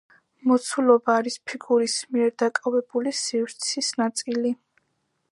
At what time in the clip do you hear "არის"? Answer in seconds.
1.23-1.35